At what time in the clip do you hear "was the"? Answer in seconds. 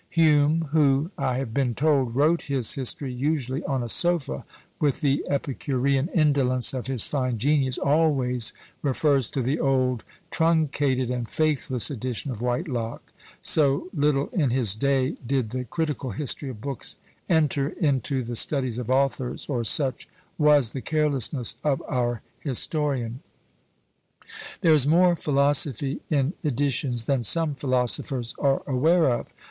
20.39-20.81